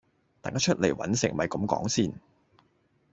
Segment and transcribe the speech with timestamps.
[0.41, 2.11] 大家出嚟搵食咪咁講先